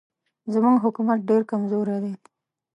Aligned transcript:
زموږ 0.53 0.75
حکومت 0.85 1.19
ډېر 1.29 1.41
کمزوری 1.51 1.97
دی. 2.03 2.13